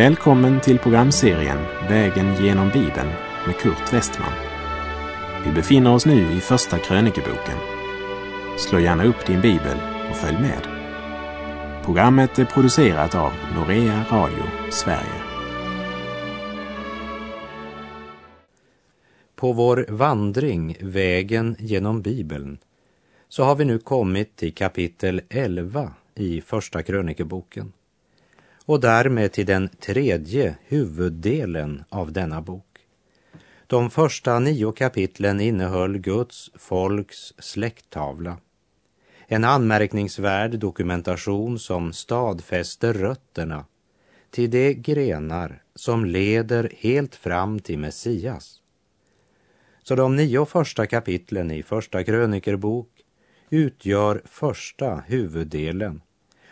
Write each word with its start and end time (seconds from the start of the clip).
Välkommen 0.00 0.60
till 0.60 0.78
programserien 0.78 1.58
Vägen 1.88 2.44
genom 2.44 2.68
Bibeln 2.68 3.08
med 3.46 3.56
Kurt 3.56 3.92
Westman. 3.92 4.32
Vi 5.44 5.52
befinner 5.52 5.94
oss 5.94 6.06
nu 6.06 6.32
i 6.32 6.40
Första 6.40 6.78
krönikeboken. 6.78 7.58
Slå 8.58 8.78
gärna 8.78 9.04
upp 9.04 9.26
din 9.26 9.40
bibel 9.40 9.78
och 10.10 10.16
följ 10.16 10.38
med. 10.38 10.68
Programmet 11.84 12.38
är 12.38 12.44
producerat 12.44 13.14
av 13.14 13.32
Norea 13.54 14.04
Radio 14.10 14.44
Sverige. 14.70 15.22
På 19.36 19.52
vår 19.52 19.86
vandring 19.88 20.76
Vägen 20.80 21.56
genom 21.58 22.02
Bibeln 22.02 22.58
så 23.28 23.44
har 23.44 23.54
vi 23.54 23.64
nu 23.64 23.78
kommit 23.78 24.36
till 24.36 24.54
kapitel 24.54 25.20
11 25.28 25.92
i 26.14 26.40
Första 26.40 26.82
krönikeboken 26.82 27.72
och 28.66 28.80
därmed 28.80 29.32
till 29.32 29.46
den 29.46 29.68
tredje 29.68 30.56
huvuddelen 30.66 31.84
av 31.88 32.12
denna 32.12 32.40
bok. 32.40 32.66
De 33.66 33.90
första 33.90 34.38
nio 34.38 34.72
kapitlen 34.72 35.40
innehöll 35.40 35.98
Guds 35.98 36.50
folks 36.54 37.34
släkttavla. 37.38 38.36
En 39.26 39.44
anmärkningsvärd 39.44 40.58
dokumentation 40.58 41.58
som 41.58 41.92
stadfäster 41.92 42.94
rötterna 42.94 43.64
till 44.30 44.50
de 44.50 44.74
grenar 44.74 45.62
som 45.74 46.04
leder 46.04 46.72
helt 46.78 47.14
fram 47.14 47.58
till 47.60 47.78
Messias. 47.78 48.60
Så 49.82 49.94
de 49.94 50.16
nio 50.16 50.44
första 50.44 50.86
kapitlen 50.86 51.50
i 51.50 51.62
Första 51.62 52.04
krönikerbok 52.04 52.88
utgör 53.50 54.22
första 54.24 55.04
huvuddelen 55.06 56.00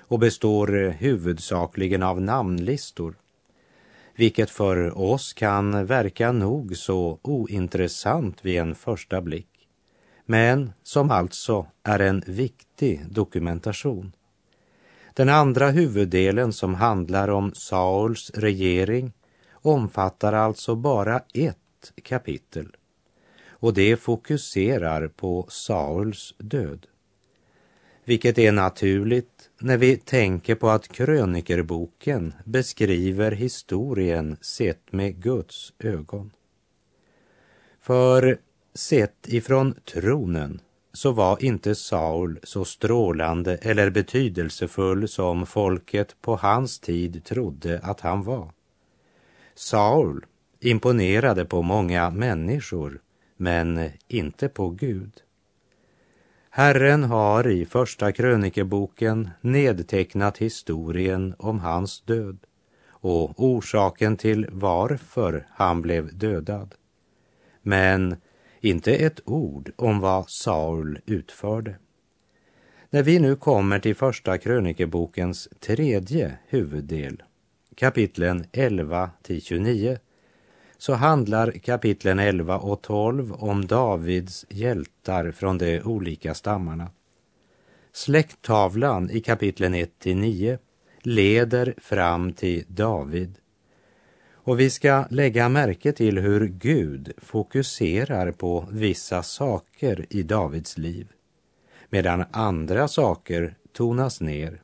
och 0.09 0.19
består 0.19 0.85
eh, 0.85 0.91
huvudsakligen 0.91 2.03
av 2.03 2.21
namnlistor, 2.21 3.15
vilket 4.17 4.51
för 4.51 4.99
oss 4.99 5.33
kan 5.33 5.87
verka 5.87 6.33
nog 6.33 6.77
så 6.77 7.19
ointressant 7.23 8.45
vid 8.45 8.59
en 8.59 8.75
första 8.75 9.21
blick, 9.21 9.69
men 10.27 10.73
som 10.83 11.11
alltså 11.11 11.67
är 11.83 11.99
en 11.99 12.23
viktig 12.27 13.07
dokumentation. 13.11 14.13
Den 15.15 15.29
andra 15.29 15.71
huvuddelen 15.71 16.53
som 16.53 16.75
handlar 16.75 17.29
om 17.29 17.55
Sauls 17.55 18.31
regering 18.35 19.13
omfattar 19.53 20.33
alltså 20.33 20.75
bara 20.75 21.21
ett 21.35 21.93
kapitel 22.03 22.77
och 23.61 23.75
det 23.75 23.97
fokuserar 23.97 25.09
på 25.09 25.47
Sauls 25.49 26.35
död. 26.39 26.87
Vilket 28.05 28.39
är 28.39 28.53
naturligt 28.53 29.38
när 29.61 29.77
vi 29.77 29.97
tänker 29.97 30.55
på 30.55 30.69
att 30.69 30.89
krönikerboken 30.89 32.35
beskriver 32.45 33.33
historien 33.33 34.37
sett 34.41 34.93
med 34.93 35.23
Guds 35.23 35.73
ögon. 35.79 36.31
För 37.81 38.39
sett 38.75 39.29
ifrån 39.29 39.75
tronen 39.85 40.61
så 40.93 41.13
var 41.13 41.45
inte 41.45 41.75
Saul 41.75 42.39
så 42.43 42.65
strålande 42.65 43.57
eller 43.57 43.91
betydelsefull 43.91 45.09
som 45.09 45.47
folket 45.47 46.17
på 46.21 46.37
hans 46.37 46.81
tid 46.81 47.25
trodde 47.25 47.81
att 47.83 48.01
han 48.01 48.23
var. 48.23 48.53
Saul 49.55 50.27
imponerade 50.61 51.45
på 51.45 51.63
många 51.63 52.11
människor, 52.11 53.01
men 53.37 53.91
inte 54.09 54.49
på 54.49 54.71
Gud. 54.71 55.13
Herren 56.59 57.05
har 57.05 57.49
i 57.49 57.65
Första 57.65 58.13
krönikeboken 58.13 59.31
nedtecknat 59.41 60.39
historien 60.39 61.35
om 61.39 61.61
hans 61.61 62.01
död 62.01 62.39
och 62.89 63.45
orsaken 63.45 64.17
till 64.17 64.47
varför 64.51 65.47
han 65.51 65.83
blev 65.83 66.19
dödad. 66.19 66.75
Men 67.63 68.17
inte 68.61 68.95
ett 68.95 69.21
ord 69.25 69.73
om 69.77 70.01
vad 70.01 70.31
Saul 70.31 71.01
utförde. 71.07 71.77
När 72.91 73.03
vi 73.03 73.19
nu 73.19 73.37
kommer 73.37 73.79
till 73.79 73.97
Första 73.97 74.39
krönikebokens 74.39 75.49
tredje 75.61 76.39
huvuddel, 76.49 77.23
kapitlen 77.75 78.45
11 78.53 79.11
till 79.23 79.43
29, 79.43 79.99
så 80.79 80.95
handlar 80.95 81.51
kapitlen 81.51 82.19
11 82.19 82.59
och 82.59 82.83
12 82.83 83.33
om 83.33 83.67
Davids 83.67 84.47
hjältar 84.49 85.31
från 85.31 85.59
de 85.59 85.81
olika 85.81 86.35
stammarna. 86.35 86.91
Släkttavlan 87.93 89.11
i 89.11 89.21
kapitlen 89.21 89.75
1 89.75 89.99
till 89.99 90.17
9 90.17 90.59
leder 91.03 91.75
fram 91.79 92.33
till 92.33 92.65
David. 92.69 93.39
Och 94.33 94.61
vi 94.61 94.71
ska 94.71 95.05
lägga 95.11 95.49
märke 95.49 95.93
till 95.93 96.19
hur 96.19 96.47
Gud 96.47 97.13
fokuserar 97.19 98.33
på 98.33 98.69
vissa 98.71 99.23
saker 99.23 100.07
i 100.11 100.23
Davids 100.23 100.79
liv, 100.79 101.09
medan 101.91 102.25
andra 102.31 102.89
saker 102.89 103.55
tonas 103.73 104.21
ner. 104.21 104.63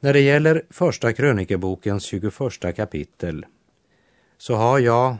När 0.00 0.12
det 0.12 0.20
gäller 0.20 0.62
Första 0.70 1.12
krönikebokens 1.12 2.04
21 2.04 2.76
kapitel 2.76 3.46
så 4.40 4.54
har 4.54 4.78
jag 4.78 5.16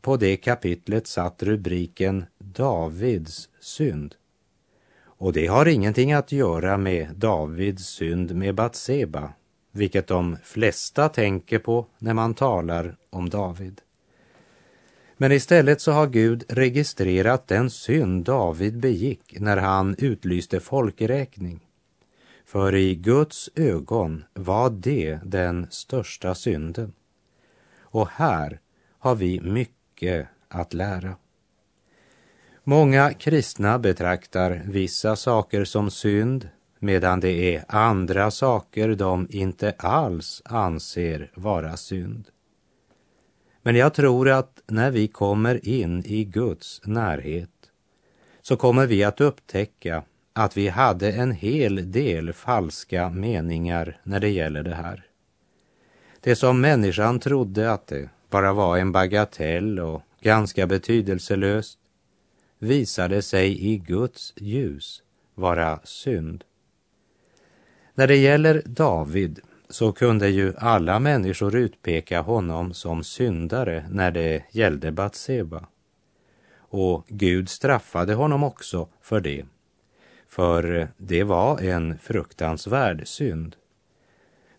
på 0.00 0.16
det 0.16 0.36
kapitlet 0.36 1.06
satt 1.06 1.42
rubriken 1.42 2.24
Davids 2.38 3.48
synd. 3.60 4.14
Och 5.04 5.32
det 5.32 5.46
har 5.46 5.68
ingenting 5.68 6.12
att 6.12 6.32
göra 6.32 6.76
med 6.76 7.08
Davids 7.16 7.84
synd 7.84 8.34
med 8.34 8.54
Batseba, 8.54 9.32
vilket 9.72 10.06
de 10.06 10.36
flesta 10.42 11.08
tänker 11.08 11.58
på 11.58 11.86
när 11.98 12.14
man 12.14 12.34
talar 12.34 12.96
om 13.10 13.28
David. 13.30 13.80
Men 15.16 15.32
istället 15.32 15.80
så 15.80 15.92
har 15.92 16.06
Gud 16.06 16.44
registrerat 16.48 17.48
den 17.48 17.70
synd 17.70 18.24
David 18.24 18.78
begick 18.78 19.40
när 19.40 19.56
han 19.56 19.94
utlyste 19.98 20.60
folkräkning. 20.60 21.60
För 22.44 22.74
i 22.74 22.94
Guds 22.94 23.50
ögon 23.54 24.24
var 24.34 24.70
det 24.70 25.18
den 25.24 25.66
största 25.70 26.34
synden. 26.34 26.92
Och 27.96 28.08
här 28.08 28.60
har 28.98 29.14
vi 29.14 29.40
mycket 29.40 30.28
att 30.48 30.74
lära. 30.74 31.16
Många 32.64 33.12
kristna 33.12 33.78
betraktar 33.78 34.62
vissa 34.66 35.16
saker 35.16 35.64
som 35.64 35.90
synd 35.90 36.48
medan 36.78 37.20
det 37.20 37.54
är 37.54 37.64
andra 37.68 38.30
saker 38.30 38.94
de 38.94 39.26
inte 39.30 39.74
alls 39.78 40.42
anser 40.44 41.30
vara 41.34 41.76
synd. 41.76 42.28
Men 43.62 43.76
jag 43.76 43.94
tror 43.94 44.28
att 44.28 44.62
när 44.66 44.90
vi 44.90 45.08
kommer 45.08 45.68
in 45.68 46.04
i 46.06 46.24
Guds 46.24 46.80
närhet 46.84 47.70
så 48.42 48.56
kommer 48.56 48.86
vi 48.86 49.04
att 49.04 49.20
upptäcka 49.20 50.02
att 50.32 50.56
vi 50.56 50.68
hade 50.68 51.12
en 51.12 51.32
hel 51.32 51.92
del 51.92 52.32
falska 52.32 53.10
meningar 53.10 54.00
när 54.02 54.20
det 54.20 54.30
gäller 54.30 54.62
det 54.62 54.74
här. 54.74 55.05
Det 56.26 56.36
som 56.36 56.60
människan 56.60 57.18
trodde 57.20 57.72
att 57.72 57.86
det 57.86 58.08
bara 58.30 58.52
var 58.52 58.78
en 58.78 58.92
bagatell 58.92 59.80
och 59.80 60.02
ganska 60.20 60.66
betydelselöst 60.66 61.78
visade 62.58 63.22
sig 63.22 63.72
i 63.72 63.78
Guds 63.78 64.32
ljus 64.36 65.02
vara 65.34 65.80
synd. 65.84 66.44
När 67.94 68.06
det 68.06 68.16
gäller 68.16 68.62
David 68.64 69.40
så 69.68 69.92
kunde 69.92 70.28
ju 70.28 70.54
alla 70.58 70.98
människor 70.98 71.56
utpeka 71.56 72.20
honom 72.20 72.74
som 72.74 73.04
syndare 73.04 73.86
när 73.90 74.10
det 74.10 74.42
gällde 74.50 74.92
Batseba. 74.92 75.66
Och 76.58 77.04
Gud 77.08 77.48
straffade 77.48 78.14
honom 78.14 78.44
också 78.44 78.88
för 79.02 79.20
det, 79.20 79.46
för 80.28 80.88
det 80.96 81.24
var 81.24 81.60
en 81.60 81.98
fruktansvärd 81.98 83.08
synd. 83.08 83.56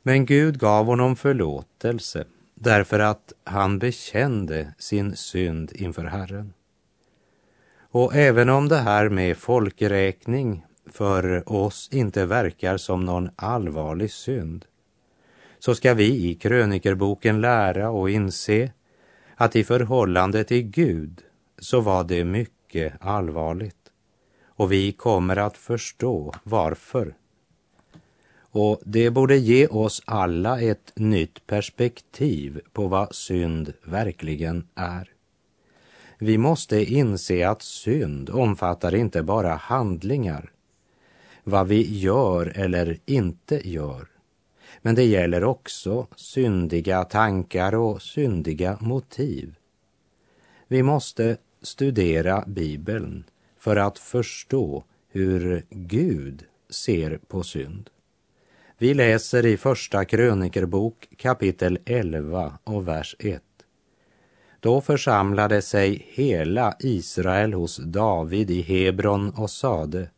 Men 0.08 0.26
Gud 0.26 0.60
gav 0.60 0.86
honom 0.86 1.16
förlåtelse 1.16 2.26
därför 2.56 3.00
att 3.00 3.34
han 3.44 3.80
bekände 3.80 4.74
sin 4.78 5.16
synd 5.16 5.72
inför 5.76 6.04
Herren. 6.04 6.54
Och 7.80 8.16
även 8.16 8.50
om 8.50 8.68
det 8.68 8.78
här 8.78 9.10
med 9.10 9.38
folkräkning 9.38 10.66
för 10.92 11.54
oss 11.54 11.90
inte 11.92 12.26
verkar 12.26 12.78
som 12.78 13.06
någon 13.06 13.30
allvarlig 13.36 14.12
synd, 14.12 14.66
så 15.60 15.76
ska 15.76 15.94
vi 15.94 16.30
i 16.30 16.36
krönikerboken 16.36 17.42
lära 17.42 17.90
och 17.90 18.10
inse 18.10 18.72
att 19.36 19.56
i 19.56 19.64
förhållande 19.64 20.44
till 20.44 20.64
Gud 20.64 21.22
så 21.60 21.82
var 21.82 22.04
det 22.04 22.26
mycket 22.26 22.94
allvarligt. 23.00 23.92
Och 24.46 24.72
vi 24.72 24.92
kommer 24.92 25.36
att 25.36 25.58
förstå 25.58 26.34
varför 26.44 27.14
och 28.58 28.82
det 28.86 29.10
borde 29.10 29.38
ge 29.38 29.68
oss 29.68 30.02
alla 30.06 30.62
ett 30.62 30.92
nytt 30.96 31.48
perspektiv 31.48 32.62
på 32.74 32.88
vad 32.88 33.16
synd 33.16 33.74
verkligen 33.84 34.68
är. 34.76 35.10
Vi 36.20 36.38
måste 36.38 36.94
inse 36.94 37.50
att 37.50 37.62
synd 37.62 38.30
omfattar 38.30 38.96
inte 38.96 39.24
bara 39.24 39.56
handlingar, 39.56 40.52
vad 41.44 41.68
vi 41.68 42.00
gör 42.00 42.54
eller 42.56 42.98
inte 43.06 43.70
gör, 43.70 44.08
Men 44.82 44.96
det 44.96 45.04
gäller 45.06 45.44
också 45.44 46.08
syndiga 46.16 47.04
tankar 47.04 47.76
och 47.76 48.02
syndiga 48.02 48.78
motiv. 48.82 49.56
Vi 50.68 50.84
måste 50.84 51.38
studera 51.62 52.44
Bibeln 52.48 53.24
för 53.58 53.76
att 53.76 54.00
förstå 54.00 54.84
hur 55.10 55.66
Gud 55.70 56.44
ser 56.70 57.18
på 57.28 57.44
synd. 57.44 57.90
Vi 58.80 58.94
läser 58.94 59.46
i 59.46 59.58
Första 59.58 60.06
krönikerbok 60.06 61.08
kapitel 61.18 61.80
11 61.86 62.54
och 62.64 62.88
vers 62.88 63.16
1. 63.20 63.42
Då 64.60 64.82
församlade 64.82 65.62
sig 65.62 66.06
hela 66.10 66.76
Israel 66.80 67.54
hos 67.54 67.78
David 67.78 68.52
i 68.52 68.62
Hebron 68.62 69.30
och 69.30 69.50
sade 69.50 70.10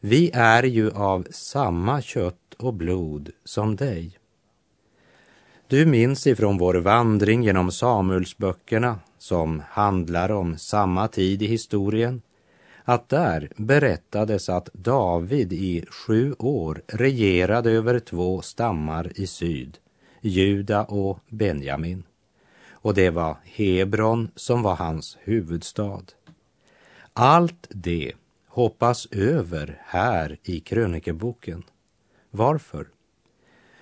Vi 0.00 0.30
är 0.34 0.62
ju 0.62 0.90
av 0.90 1.26
samma 1.30 2.02
kött 2.02 2.54
och 2.58 2.74
blod 2.74 3.30
som 3.44 3.76
dig. 3.76 4.18
Du 5.68 5.86
minns 5.86 6.26
ifrån 6.26 6.58
vår 6.58 6.74
vandring 6.74 7.42
genom 7.42 7.70
Samuelsböckerna 7.70 8.98
som 9.18 9.62
handlar 9.68 10.30
om 10.30 10.58
samma 10.58 11.08
tid 11.08 11.42
i 11.42 11.46
historien 11.46 12.22
att 12.84 13.08
där 13.08 13.48
berättades 13.56 14.48
att 14.48 14.68
David 14.72 15.52
i 15.52 15.84
sju 15.90 16.34
år 16.38 16.82
regerade 16.86 17.70
över 17.70 17.98
två 17.98 18.42
stammar 18.42 19.12
i 19.14 19.26
syd, 19.26 19.78
Juda 20.20 20.84
och 20.84 21.18
Benjamin. 21.28 22.02
Och 22.70 22.94
det 22.94 23.10
var 23.10 23.36
Hebron 23.44 24.30
som 24.34 24.62
var 24.62 24.76
hans 24.76 25.18
huvudstad. 25.20 26.02
Allt 27.12 27.66
det 27.70 28.12
hoppas 28.48 29.06
över 29.10 29.82
här 29.84 30.38
i 30.42 30.60
krönikeboken. 30.60 31.62
Varför? 32.30 32.88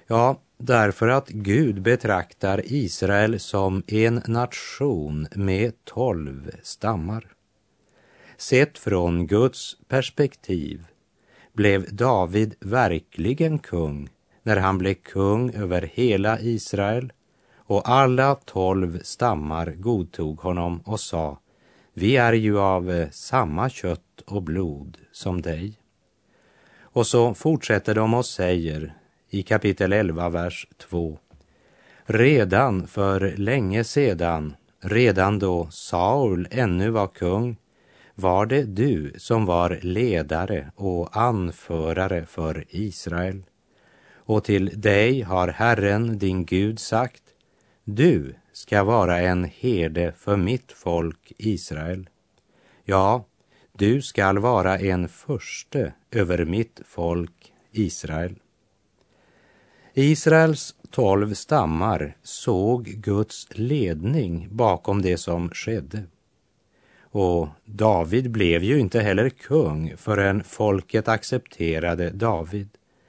Ja, 0.07 0.41
därför 0.57 1.09
att 1.09 1.29
Gud 1.29 1.83
betraktar 1.83 2.63
Israel 2.65 3.41
som 3.41 3.83
en 3.87 4.23
nation 4.27 5.27
med 5.35 5.85
tolv 5.85 6.51
stammar. 6.63 7.27
Sett 8.39 8.79
från 8.79 9.27
Guds 9.27 9.77
perspektiv 9.89 10.87
blev 11.53 11.95
David 11.95 12.55
verkligen 12.61 13.59
kung 13.59 14.09
när 14.43 14.57
han 14.57 14.79
blev 14.79 14.95
kung 14.95 15.55
över 15.55 15.91
hela 15.95 16.41
Israel 16.41 17.13
och 17.57 17.89
alla 17.89 18.35
tolv 18.35 19.01
stammar 19.03 19.71
godtog 19.71 20.41
honom 20.41 20.81
och 20.85 21.01
sa 21.01 21.39
Vi 21.93 22.17
är 22.17 22.33
ju 22.33 22.59
av 22.59 22.91
eh, 22.91 23.11
samma 23.11 23.71
kött 23.71 24.21
och 24.27 24.43
blod 24.43 24.99
som 25.13 25.43
dig. 25.43 25.79
Och 26.81 27.07
så 27.07 27.35
fortsätter 27.35 27.95
de 27.95 28.15
och 28.15 28.27
säger 28.27 28.95
i 29.31 29.43
kapitel 29.43 29.93
11, 29.93 30.29
vers 30.29 30.69
2. 30.77 31.19
Redan 32.05 32.87
för 32.87 33.37
länge 33.37 33.85
sedan, 33.85 34.55
redan 34.81 35.39
då 35.39 35.69
Saul 35.71 36.49
ännu 36.51 36.91
var 36.91 37.07
kung, 37.07 37.57
var 38.19 38.47
det 38.47 38.63
du 38.63 39.13
som 39.17 39.47
var 39.47 39.79
ledare 39.83 40.73
och 40.75 41.17
anförare 41.17 42.27
för 42.27 42.65
Israel. 42.69 43.43
Och 44.15 44.45
till 44.45 44.81
dig 44.81 45.23
har 45.23 45.49
Herren, 45.49 46.19
din 46.19 46.45
Gud, 46.45 46.79
sagt, 46.79 47.23
du 47.85 48.35
ska 48.53 48.85
vara 48.85 49.21
en 49.21 49.45
herde 49.45 50.13
för 50.19 50.37
mitt 50.37 50.73
folk 50.73 51.33
Israel. 51.37 52.09
Ja, 52.85 53.25
du 53.73 54.03
skall 54.03 54.39
vara 54.39 54.79
en 54.79 55.09
förste 55.09 55.93
över 56.11 56.45
mitt 56.45 56.81
folk 56.85 57.53
Israel. 57.73 58.35
Israels 59.95 60.75
tolv 60.91 61.35
stammar 61.35 62.17
såg 62.23 62.85
Guds 62.85 63.49
ledning 63.51 64.49
bakom 64.51 65.03
det 65.03 65.17
som 65.17 65.51
skedde. 65.51 66.03
Och 67.11 67.49
David 67.65 68.31
blev 68.31 68.63
ju 68.63 68.79
inte 68.79 69.01
heller 69.01 69.29
kung 69.29 69.97
förrän 69.97 70.45
folket 70.45 71.09
accepterade 71.09 72.11
David 72.11 72.69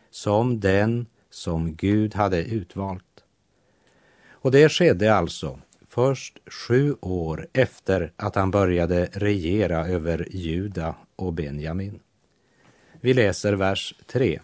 som 0.09 0.59
den 0.59 1.05
som 1.29 1.75
Gud 1.75 2.15
hade 2.15 2.43
utvalt. 2.43 3.03
Och 4.31 4.51
det 4.51 4.69
skedde 4.69 5.15
alltså 5.15 5.59
först 5.87 6.39
sju 6.45 6.95
år 7.01 7.47
efter 7.53 8.11
att 8.15 8.35
han 8.35 8.51
började 8.51 9.09
regera 9.13 9.87
över 9.87 10.27
Juda 10.31 10.95
och 11.15 11.33
Benjamin. 11.33 11.99
Vi 13.01 13.13
läser 13.13 13.53
vers 13.53 13.95
3. 14.07 14.39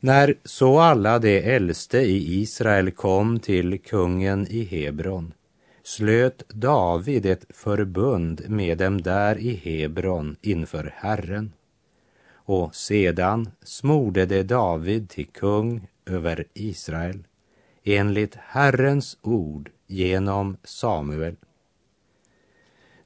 När 0.00 0.34
så 0.44 0.78
alla 0.78 1.18
de 1.18 1.38
äldste 1.38 1.98
i 1.98 2.40
Israel 2.40 2.90
kom 2.90 3.40
till 3.40 3.78
kungen 3.78 4.46
i 4.50 4.64
Hebron 4.64 5.32
slöt 5.82 6.48
David 6.48 7.26
ett 7.26 7.44
förbund 7.48 8.42
med 8.48 8.78
dem 8.78 9.02
där 9.02 9.38
i 9.38 9.54
Hebron 9.54 10.36
inför 10.42 10.92
Herren. 10.96 11.52
Och 12.32 12.74
sedan 12.74 13.50
smorde 13.62 14.26
det 14.26 14.42
David 14.42 15.08
till 15.08 15.26
kung 15.26 15.88
över 16.06 16.44
Israel 16.54 17.24
enligt 17.84 18.34
Herrens 18.34 19.18
ord 19.22 19.70
genom 19.86 20.56
Samuel. 20.64 21.36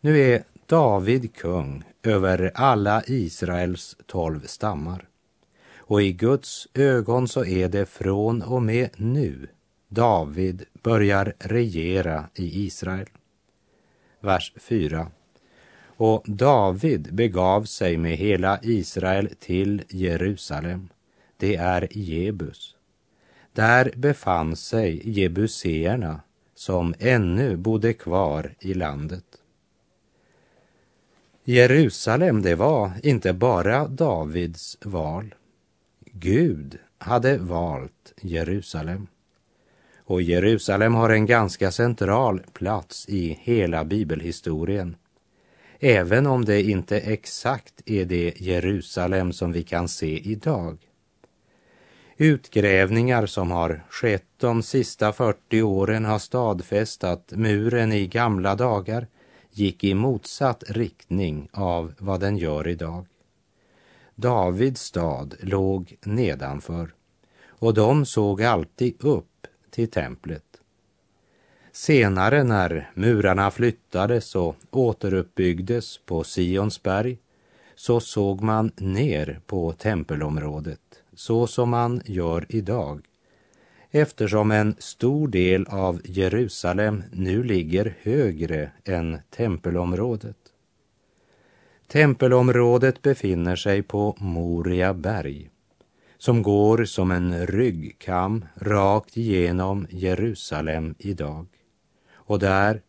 Nu 0.00 0.18
är 0.18 0.44
David 0.66 1.34
kung 1.34 1.84
över 2.02 2.52
alla 2.54 3.02
Israels 3.06 3.96
tolv 4.06 4.46
stammar. 4.46 5.08
Och 5.76 6.02
i 6.02 6.12
Guds 6.12 6.68
ögon 6.74 7.28
så 7.28 7.44
är 7.44 7.68
det 7.68 7.86
från 7.86 8.42
och 8.42 8.62
med 8.62 8.90
nu 8.96 9.48
David 9.88 10.64
börjar 10.82 11.34
regera 11.38 12.28
i 12.34 12.64
Israel. 12.66 13.06
Vers 14.20 14.52
4. 14.56 15.10
Och 15.96 16.22
David 16.26 17.14
begav 17.14 17.64
sig 17.64 17.96
med 17.96 18.16
hela 18.16 18.58
Israel 18.62 19.34
till 19.40 19.82
Jerusalem. 19.88 20.88
Det 21.36 21.56
är 21.56 21.88
Jebus. 21.90 22.76
Där 23.52 23.92
befann 23.96 24.56
sig 24.56 25.10
jebuséerna 25.10 26.20
som 26.54 26.94
ännu 26.98 27.56
bodde 27.56 27.92
kvar 27.92 28.54
i 28.60 28.74
landet. 28.74 29.24
Jerusalem, 31.44 32.42
det 32.42 32.54
var 32.54 32.92
inte 33.02 33.32
bara 33.32 33.88
Davids 33.88 34.78
val. 34.84 35.34
Gud 36.00 36.78
hade 36.98 37.38
valt 37.38 38.14
Jerusalem. 38.20 39.06
Och 40.06 40.22
Jerusalem 40.22 40.94
har 40.94 41.10
en 41.10 41.26
ganska 41.26 41.70
central 41.70 42.40
plats 42.52 43.08
i 43.08 43.38
hela 43.42 43.84
bibelhistorien. 43.84 44.96
Även 45.80 46.26
om 46.26 46.44
det 46.44 46.62
inte 46.62 47.00
exakt 47.00 47.82
är 47.86 48.04
det 48.04 48.40
Jerusalem 48.40 49.32
som 49.32 49.52
vi 49.52 49.62
kan 49.62 49.88
se 49.88 50.30
idag. 50.30 50.78
Utgrävningar 52.16 53.26
som 53.26 53.50
har 53.50 53.84
skett 53.90 54.26
de 54.36 54.62
sista 54.62 55.12
40 55.12 55.62
åren 55.62 56.04
har 56.04 56.18
stadfäst 56.18 57.04
att 57.04 57.32
muren 57.36 57.92
i 57.92 58.06
gamla 58.06 58.54
dagar 58.54 59.06
gick 59.50 59.84
i 59.84 59.94
motsatt 59.94 60.64
riktning 60.68 61.48
av 61.52 61.94
vad 61.98 62.20
den 62.20 62.36
gör 62.36 62.68
idag. 62.68 63.06
Davids 64.14 64.80
stad 64.80 65.34
låg 65.40 65.96
nedanför 66.04 66.94
och 67.46 67.74
de 67.74 68.06
såg 68.06 68.42
alltid 68.42 68.94
upp 69.04 69.35
till 69.76 69.90
templet. 69.90 70.60
Senare 71.72 72.44
när 72.44 72.90
murarna 72.94 73.50
flyttades 73.50 74.34
och 74.34 74.56
återuppbyggdes 74.70 75.98
på 75.98 76.24
Sionsberg 76.24 77.18
så 77.74 78.00
såg 78.00 78.42
man 78.42 78.70
ner 78.76 79.40
på 79.46 79.72
tempelområdet 79.72 80.80
så 81.14 81.46
som 81.46 81.70
man 81.70 82.02
gör 82.04 82.46
idag 82.48 83.00
eftersom 83.90 84.50
en 84.50 84.74
stor 84.78 85.28
del 85.28 85.66
av 85.66 86.00
Jerusalem 86.04 87.02
nu 87.12 87.42
ligger 87.42 87.96
högre 88.02 88.70
än 88.84 89.18
tempelområdet. 89.30 90.36
Tempelområdet 91.86 93.02
befinner 93.02 93.56
sig 93.56 93.82
på 93.82 94.16
Moria 94.18 94.94
berg 94.94 95.50
som 96.18 96.42
går 96.42 96.84
som 96.84 97.10
en 97.10 97.46
ryggkam 97.46 98.44
rakt 98.54 99.16
igenom 99.16 99.86
Jerusalem 99.90 100.94
idag. 100.98 101.46
Och 102.14 102.38
där, 102.38 102.82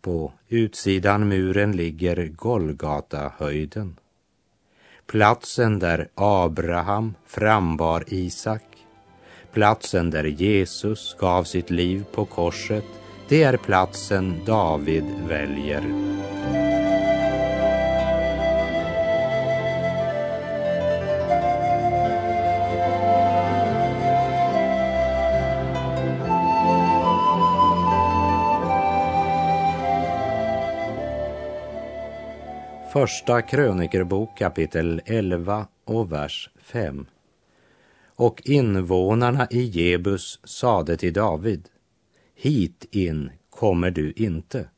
på 0.00 0.32
utsidan 0.48 1.28
muren, 1.28 1.72
ligger 1.72 2.26
Golgata-höjden. 2.28 3.96
Platsen 5.06 5.78
där 5.78 6.08
Abraham 6.14 7.14
frambar 7.26 8.04
Isak, 8.06 8.64
platsen 9.52 10.10
där 10.10 10.24
Jesus 10.24 11.16
gav 11.18 11.44
sitt 11.44 11.70
liv 11.70 12.04
på 12.12 12.24
korset, 12.24 12.84
det 13.28 13.42
är 13.42 13.56
platsen 13.56 14.44
David 14.46 15.04
väljer. 15.28 15.82
Första 32.92 33.42
krönikerbok 33.42 34.38
kapitel 34.38 35.00
11 35.04 35.66
och 35.84 36.12
vers 36.12 36.50
5. 36.62 37.06
Och 38.16 38.42
invånarna 38.44 39.48
i 39.50 39.62
Jebus 39.62 40.40
sade 40.44 40.96
till 40.96 41.12
David, 41.12 41.68
hit 42.34 42.86
in 42.90 43.30
kommer 43.50 43.90
du 43.90 44.12
inte. 44.12 44.68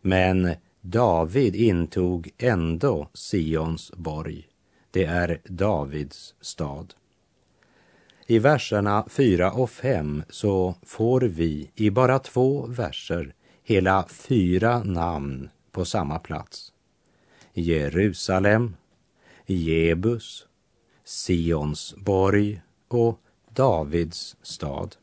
Men 0.00 0.54
David 0.80 1.56
intog 1.56 2.30
ändå 2.38 3.08
Sions 3.14 3.92
borg. 3.92 4.48
Det 4.90 5.04
är 5.04 5.40
Davids 5.44 6.34
stad. 6.40 6.94
I 8.26 8.38
verserna 8.38 9.04
4 9.08 9.52
och 9.52 9.70
5 9.70 10.22
så 10.28 10.74
får 10.82 11.20
vi 11.20 11.70
i 11.74 11.90
bara 11.90 12.18
två 12.18 12.66
verser 12.66 13.34
hela 13.62 14.06
fyra 14.08 14.82
namn 14.82 15.50
på 15.72 15.84
samma 15.84 16.18
plats. 16.18 16.71
Jerusalem, 17.52 18.76
Jebus, 19.46 20.46
Sions 21.04 21.94
borg 21.96 22.62
och 22.88 23.20
Davids 23.54 24.36
stad. 24.42 24.96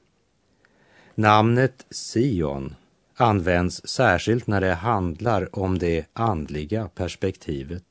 Namnet 1.16 1.86
Sion 1.92 2.76
används 3.16 3.88
särskilt 3.88 4.48
när 4.48 4.62
det 4.62 4.74
handlar 4.74 5.60
om 5.60 5.80
det 5.80 6.06
andliga 6.14 6.88
perspektivet. 6.88 7.84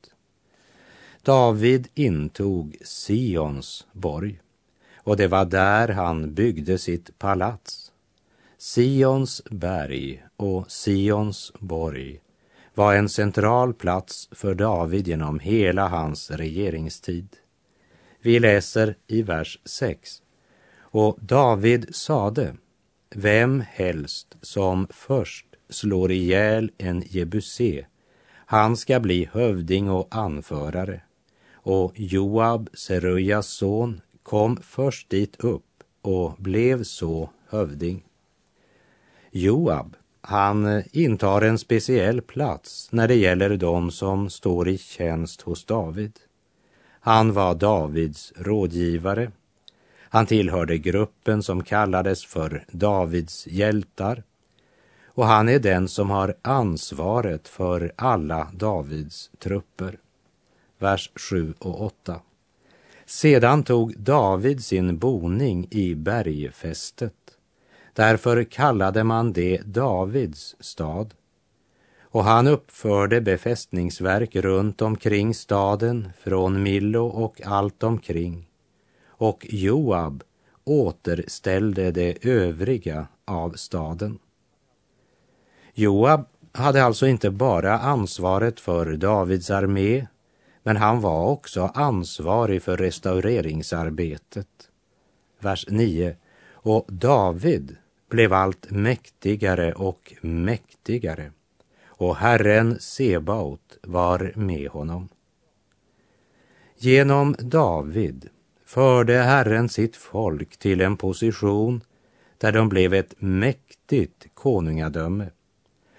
David 1.21 1.87
intog 1.95 2.77
Sions 2.81 3.87
borg 3.91 4.39
och 4.95 5.17
det 5.17 5.27
var 5.27 5.45
där 5.45 5.87
han 5.87 6.33
byggde 6.33 6.77
sitt 6.77 7.19
palats. 7.19 7.91
Sions 8.57 9.41
berg 9.49 10.23
och 10.35 10.71
Sions 10.71 11.51
borg 11.59 12.21
var 12.73 12.93
en 12.95 13.09
central 13.09 13.73
plats 13.73 14.29
för 14.31 14.55
David 14.55 15.07
genom 15.07 15.39
hela 15.39 15.87
hans 15.87 16.31
regeringstid. 16.31 17.35
Vi 18.21 18.39
läser 18.39 18.95
i 19.07 19.21
vers 19.21 19.59
6. 19.65 20.21
Och 20.79 21.17
David 21.21 21.95
sade, 21.95 22.55
vem 23.15 23.61
helst 23.61 24.37
som 24.41 24.87
först 24.89 25.45
slår 25.69 26.11
ihjäl 26.11 26.71
en 26.77 27.03
jebusé, 27.05 27.85
han 28.31 28.77
ska 28.77 28.99
bli 28.99 29.29
hövding 29.33 29.89
och 29.89 30.07
anförare. 30.11 31.01
Och 31.53 31.93
Joab, 31.95 32.69
Serujas 32.73 33.47
son, 33.47 34.01
kom 34.23 34.57
först 34.57 35.09
dit 35.09 35.35
upp 35.35 35.83
och 36.01 36.35
blev 36.37 36.83
så 36.83 37.29
hövding. 37.49 38.03
Joab, 39.31 39.95
han 40.21 40.65
eh, 40.65 40.83
intar 40.91 41.41
en 41.41 41.57
speciell 41.57 42.21
plats 42.21 42.87
när 42.91 43.07
det 43.07 43.15
gäller 43.15 43.57
de 43.57 43.91
som 43.91 44.29
står 44.29 44.69
i 44.69 44.77
tjänst 44.77 45.41
hos 45.41 45.65
David. 45.65 46.19
Han 46.99 47.33
var 47.33 47.55
Davids 47.55 48.33
rådgivare. 48.35 49.31
Han 50.09 50.25
tillhörde 50.25 50.77
gruppen 50.77 51.43
som 51.43 51.63
kallades 51.63 52.25
för 52.25 52.65
Davids 52.71 53.47
hjältar 53.47 54.23
och 55.19 55.25
han 55.25 55.49
är 55.49 55.59
den 55.59 55.87
som 55.87 56.09
har 56.09 56.35
ansvaret 56.41 57.47
för 57.47 57.91
alla 57.95 58.51
Davids 58.53 59.31
trupper. 59.39 59.97
Vers 60.77 61.11
7 61.15 61.53
och 61.59 61.81
8. 61.81 62.21
Sedan 63.05 63.63
tog 63.63 63.99
David 63.99 64.63
sin 64.63 64.97
boning 64.97 65.67
i 65.71 65.95
bergfästet. 65.95 67.13
Därför 67.93 68.43
kallade 68.43 69.03
man 69.03 69.33
det 69.33 69.61
Davids 69.65 70.55
stad. 70.59 71.13
Och 72.01 72.23
han 72.23 72.47
uppförde 72.47 73.21
befästningsverk 73.21 74.35
runt 74.35 74.81
omkring 74.81 75.33
staden, 75.33 76.09
från 76.19 76.63
Millo 76.63 77.05
och 77.07 77.41
allt 77.45 77.83
omkring. 77.83 78.47
Och 79.07 79.45
Joab 79.49 80.23
återställde 80.63 81.91
det 81.91 82.25
övriga 82.25 83.07
av 83.25 83.51
staden. 83.51 84.19
Joab 85.73 86.25
hade 86.51 86.83
alltså 86.83 87.07
inte 87.07 87.31
bara 87.31 87.79
ansvaret 87.79 88.59
för 88.59 88.95
Davids 88.95 89.49
armé 89.49 90.07
men 90.63 90.77
han 90.77 91.01
var 91.01 91.25
också 91.25 91.71
ansvarig 91.73 92.63
för 92.63 92.77
restaureringsarbetet. 92.77 94.47
Vers 95.39 95.65
9. 95.69 96.15
Och 96.69 96.85
David 96.87 97.77
blev 98.09 98.33
allt 98.33 98.71
mäktigare 98.71 99.73
och 99.73 100.13
mäktigare 100.21 101.31
och 101.85 102.15
Herren 102.15 102.79
Sebaot 102.79 103.77
var 103.83 104.31
med 104.35 104.69
honom. 104.69 105.09
Genom 106.77 107.35
David 107.39 108.29
förde 108.65 109.13
Herren 109.13 109.69
sitt 109.69 109.95
folk 109.95 110.57
till 110.57 110.81
en 110.81 110.97
position 110.97 111.81
där 112.37 112.51
de 112.51 112.69
blev 112.69 112.93
ett 112.93 113.13
mäktigt 113.17 114.27
konungadöme 114.33 115.29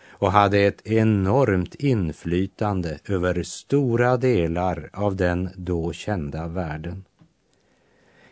och 0.08 0.32
hade 0.32 0.58
ett 0.58 0.86
enormt 0.86 1.74
inflytande 1.74 2.98
över 3.08 3.42
stora 3.42 4.16
delar 4.16 4.90
av 4.92 5.16
den 5.16 5.50
då 5.56 5.92
kända 5.92 6.48
världen. 6.48 7.04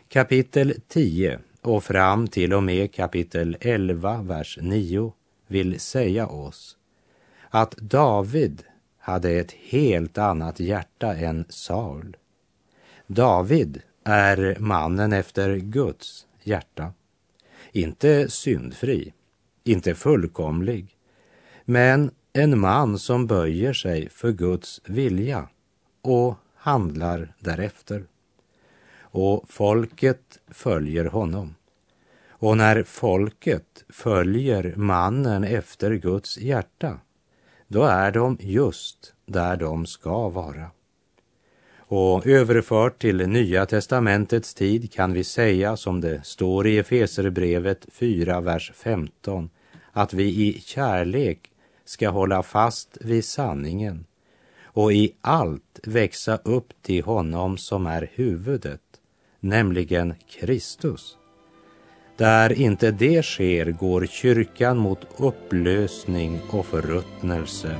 Kapitel 0.07 0.73
10 0.87 1.39
och 1.61 1.83
fram 1.83 2.27
till 2.27 2.53
och 2.53 2.63
med 2.63 2.93
kapitel 2.93 3.57
11, 3.59 4.21
vers 4.21 4.59
9 4.61 5.13
vill 5.47 5.79
säga 5.79 6.27
oss 6.27 6.77
att 7.49 7.71
David 7.77 8.63
hade 8.97 9.31
ett 9.31 9.51
helt 9.51 10.17
annat 10.17 10.59
hjärta 10.59 11.15
än 11.15 11.45
Saul. 11.49 12.17
David 13.07 13.81
är 14.03 14.57
mannen 14.59 15.13
efter 15.13 15.55
Guds 15.55 16.27
hjärta. 16.43 16.93
Inte 17.71 18.29
syndfri, 18.29 19.13
inte 19.63 19.95
fullkomlig, 19.95 20.95
men 21.65 22.11
en 22.33 22.59
man 22.59 22.99
som 22.99 23.27
böjer 23.27 23.73
sig 23.73 24.09
för 24.09 24.31
Guds 24.31 24.81
vilja 24.85 25.49
och 26.01 26.35
handlar 26.55 27.33
därefter. 27.39 28.05
Och 29.11 29.45
folket 29.49 30.39
följer 30.47 31.05
honom. 31.05 31.55
Och 32.29 32.57
när 32.57 32.83
folket 32.83 33.85
följer 33.89 34.73
mannen 34.75 35.43
efter 35.43 35.93
Guds 35.93 36.37
hjärta, 36.37 36.99
då 37.67 37.83
är 37.83 38.11
de 38.11 38.37
just 38.39 39.13
där 39.25 39.57
de 39.57 39.85
ska 39.85 40.29
vara. 40.29 40.71
Och 41.77 42.27
överfört 42.27 43.01
till 43.01 43.27
Nya 43.27 43.65
testamentets 43.65 44.53
tid 44.53 44.93
kan 44.93 45.13
vi 45.13 45.23
säga 45.23 45.77
som 45.77 46.01
det 46.01 46.25
står 46.25 46.67
i 46.67 46.77
Efeserbrevet 46.77 47.85
4, 47.91 48.41
vers 48.41 48.71
15, 48.75 49.49
att 49.91 50.13
vi 50.13 50.23
i 50.23 50.61
kärlek 50.61 51.51
ska 51.85 52.09
hålla 52.09 52.43
fast 52.43 52.97
vid 53.01 53.25
sanningen 53.25 54.05
och 54.63 54.93
i 54.93 55.15
allt 55.21 55.79
växa 55.83 56.37
upp 56.37 56.73
till 56.81 57.03
honom 57.03 57.57
som 57.57 57.85
är 57.85 58.11
huvudet, 58.13 58.81
nämligen 59.39 60.13
Kristus. 60.39 61.17
Där 62.17 62.53
inte 62.53 62.91
det 62.91 63.25
sker 63.25 63.71
går 63.71 64.05
kyrkan 64.05 64.77
mot 64.77 64.99
upplösning 65.17 66.39
och 66.49 66.65
förruttnelse. 66.65 67.77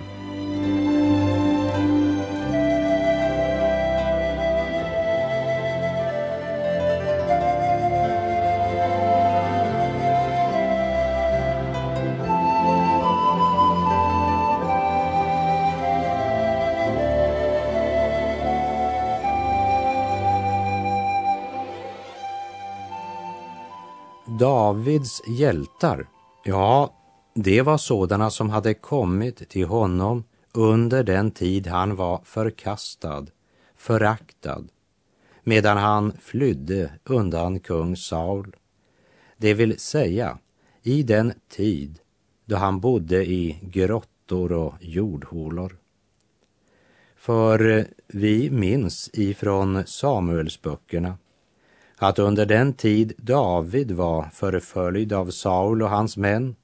Davids 24.89 25.21
hjältar, 25.27 26.07
ja, 26.43 26.93
det 27.35 27.61
var 27.61 27.77
sådana 27.77 28.29
som 28.29 28.49
hade 28.49 28.73
kommit 28.73 29.49
till 29.49 29.65
honom 29.65 30.23
under 30.53 31.03
den 31.03 31.31
tid 31.31 31.67
han 31.67 31.95
var 31.95 32.21
förkastad, 32.23 33.25
föraktad, 33.75 34.67
medan 35.43 35.77
han 35.77 36.13
flydde 36.21 36.91
undan 37.03 37.59
kung 37.59 37.97
Saul. 37.97 38.55
Det 39.37 39.53
vill 39.53 39.79
säga, 39.79 40.37
i 40.83 41.03
den 41.03 41.33
tid 41.49 41.99
då 42.45 42.55
han 42.55 42.79
bodde 42.79 43.25
i 43.25 43.59
grottor 43.61 44.51
och 44.51 44.73
jordhålor. 44.79 45.77
För 47.15 47.77
eh, 47.77 47.85
vi 48.07 48.49
minns 48.49 49.09
ifrån 49.13 49.83
Samuelsböckerna 49.85 51.17
att 52.01 52.19
under 52.19 52.45
den 52.45 52.73
tid 52.73 53.13
David 53.17 53.91
var 53.91 54.23
förföljd 54.33 55.13
av 55.13 55.29
Saul 55.29 55.81
och 55.81 55.89
hans 55.89 56.17
män 56.17 56.55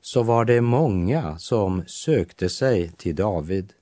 så 0.00 0.22
var 0.22 0.44
det 0.44 0.60
många 0.60 1.38
som 1.38 1.84
sökte 1.86 2.48
sig 2.48 2.88
till 2.88 3.14
David 3.14 3.72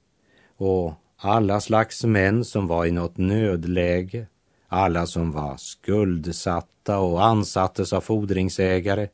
och 0.57 0.93
alla 1.17 1.61
slags 1.61 2.05
män 2.05 2.45
som 2.45 2.67
var 2.67 2.87
i 2.87 2.91
något 2.91 3.17
nödläge, 3.17 4.27
alla 4.69 5.07
som 5.07 5.33
var 5.33 5.57
skuldsatta 5.57 6.99
och 6.99 7.25
ansattes 7.25 7.93
av 7.93 8.01
fordringsägare, 8.01 9.09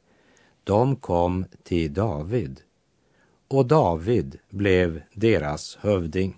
de 0.64 0.96
kom 0.96 1.44
till 1.62 1.94
David. 1.94 2.60
Och 3.48 3.66
David 3.66 4.38
blev 4.50 5.02
deras 5.14 5.78
hövding. 5.80 6.36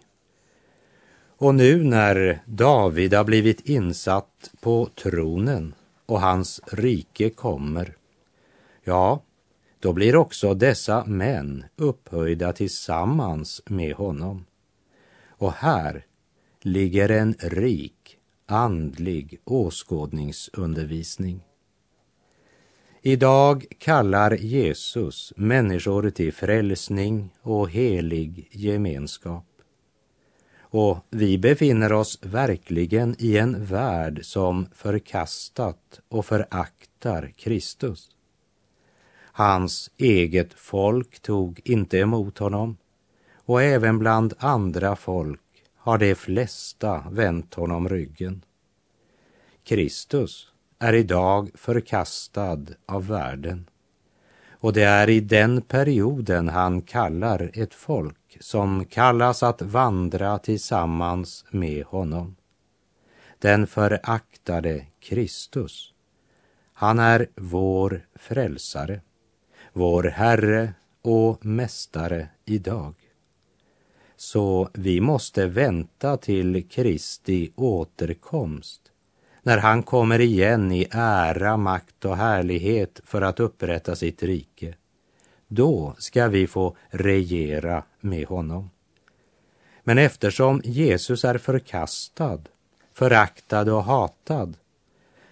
Och 1.39 1.55
nu 1.55 1.85
när 1.85 2.43
David 2.47 3.15
har 3.15 3.25
blivit 3.25 3.69
insatt 3.69 4.51
på 4.61 4.89
tronen 4.95 5.75
och 6.07 6.21
hans 6.21 6.61
rike 6.67 7.31
kommer, 7.31 7.97
ja, 8.85 9.23
då 9.81 9.93
blir 9.93 10.17
också 10.17 10.55
dessa 10.55 11.05
män 11.05 11.65
upphöjda 11.77 12.53
tillsammans 12.53 13.63
med 13.67 13.95
honom. 13.95 14.45
Och 15.29 15.53
här 15.53 16.07
ligger 16.63 17.09
en 17.09 17.35
rik 17.39 18.17
andlig 18.47 19.41
åskådningsundervisning. 19.45 21.41
Idag 23.03 23.67
kallar 23.79 24.37
Jesus 24.37 25.33
människor 25.37 26.11
till 26.11 26.33
frälsning 26.33 27.31
och 27.43 27.71
helig 27.71 28.49
gemenskap. 28.53 29.56
Och 30.69 30.99
vi 31.11 31.39
befinner 31.39 31.93
oss 31.93 32.19
verkligen 32.23 33.17
i 33.19 33.37
en 33.37 33.65
värld 33.65 34.21
som 34.23 34.67
förkastat 34.75 36.01
och 36.09 36.27
föraktar 36.27 37.33
Kristus. 37.37 38.09
Hans 39.33 39.91
eget 39.97 40.55
folk 40.55 41.21
tog 41.21 41.61
inte 41.65 41.99
emot 41.99 42.39
honom 42.39 42.77
och 43.35 43.63
även 43.63 43.99
bland 43.99 44.35
andra 44.39 44.97
folk 44.97 45.41
har 45.77 45.99
de 45.99 46.15
flesta 46.15 47.05
vänt 47.11 47.55
honom 47.55 47.89
ryggen. 47.89 48.45
Kristus 49.65 50.49
är 50.79 50.93
idag 50.93 51.51
förkastad 51.55 52.67
av 52.87 53.07
världen 53.07 53.71
och 54.51 54.73
det 54.73 54.83
är 54.83 55.11
i 55.11 55.21
den 55.21 55.63
perioden 55.63 56.49
han 56.49 56.83
kallar 56.83 57.51
ett 57.55 57.75
folk 57.75 58.26
som 58.41 58.85
kallas 58.85 59.43
att 59.43 59.63
vandra 59.63 60.39
tillsammans 60.39 61.45
med 61.51 61.85
honom. 61.85 62.37
Den 63.39 63.67
föraktade 63.67 64.87
Kristus. 65.01 65.93
Han 66.73 66.99
är 66.99 67.27
vår 67.37 68.07
frälsare, 68.15 69.01
vår 69.73 70.03
Herre 70.03 70.73
och 71.03 71.45
Mästare 71.45 72.29
idag. 72.45 72.95
Så 74.17 74.69
vi 74.73 75.01
måste 75.01 75.47
vänta 75.47 76.17
till 76.17 76.69
Kristi 76.69 77.53
återkomst 77.57 78.93
när 79.43 79.59
han 79.59 79.83
kommer 79.83 80.21
igen 80.21 80.73
i 80.73 80.89
ära, 80.91 81.57
makt 81.57 82.05
och 82.05 82.17
härlighet 82.17 83.01
för 83.05 83.23
att 83.23 83.41
upprätta 83.41 83.97
sitt 83.97 84.23
rike. 84.23 84.75
Då 85.49 85.95
ska 85.99 86.29
vi 86.29 86.47
få 86.47 86.77
regera 86.89 87.83
med 88.01 88.27
honom. 88.27 88.71
Men 89.85 89.99
eftersom 89.99 90.61
Jesus 90.65 91.25
är 91.25 91.39
förkastad, 91.39 92.41
föraktad 92.93 93.73
och 93.73 93.85
hatad 93.85 94.57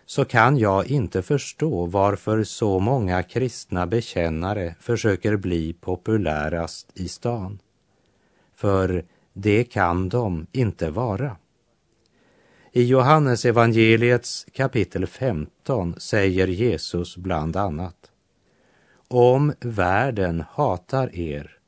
så 0.06 0.24
kan 0.24 0.58
jag 0.58 0.86
inte 0.86 1.22
förstå 1.22 1.86
varför 1.86 2.44
så 2.44 2.80
många 2.80 3.22
kristna 3.22 3.86
bekännare 3.86 4.74
försöker 4.80 5.36
bli 5.36 5.72
populärast 5.72 6.90
i 6.94 7.08
stan. 7.08 7.58
För 8.54 9.04
det 9.32 9.64
kan 9.64 10.08
de 10.08 10.46
inte 10.52 10.90
vara. 10.90 11.36
I 12.72 12.82
Johannes 12.82 13.44
evangeliets 13.44 14.46
kapitel 14.52 15.06
15 15.06 15.94
säger 16.00 16.46
Jesus 16.46 17.16
bland 17.16 17.56
annat 17.56 18.10
om 19.08 19.54
världen 19.60 20.44
hatar 20.50 21.16
er 21.16 21.58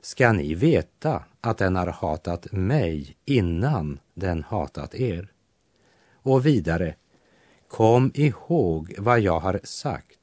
ska 0.00 0.32
ni 0.32 0.54
veta 0.54 1.24
att 1.40 1.58
den 1.58 1.76
har 1.76 1.86
hatat 1.86 2.52
mig 2.52 3.16
innan 3.24 3.98
den 4.14 4.42
hatat 4.42 4.94
er. 4.94 5.32
Och 6.12 6.46
vidare, 6.46 6.94
kom 7.68 8.10
ihåg 8.14 8.94
vad 8.98 9.20
jag 9.20 9.40
har 9.40 9.60
sagt. 9.64 10.18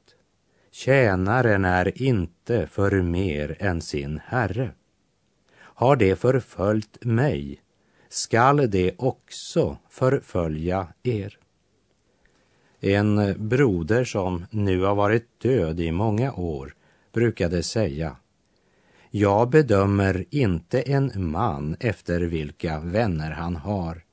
Tjänaren 0.72 1.65
är 1.65 2.02
inte 2.02 2.67
för 2.67 3.02
mer 3.02 3.58
än 3.60 3.82
sin 3.82 4.19
herre. 4.26 4.72
Har 5.58 5.95
det 5.95 6.15
förföljt 6.15 7.06
mig 7.06 7.62
skall 8.10 8.69
det 8.69 8.95
också 8.98 9.78
förfölja 9.89 10.88
er. 11.04 11.38
En 12.80 13.36
broder 13.50 14.04
som 14.04 14.46
nu 14.52 14.82
har 14.82 14.96
varit 14.96 15.39
död 15.42 15.80
i 15.80 15.92
många 15.92 16.34
år 16.34 16.74
brukade 17.12 17.63
säga 17.63 18.15
jag 19.12 19.50
bedömer 19.50 20.26
inte 20.30 20.82
en 20.82 21.12
man 21.15 21.76
efter 21.80 22.22
vilka 22.22 22.80
vänner 22.80 23.32
han 23.32 23.56
har, 23.56 24.04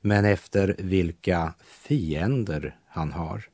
men 0.00 0.24
efter 0.24 0.76
vilka 0.78 1.54
fiender 1.64 2.78
han 2.86 3.12
har. 3.12 3.44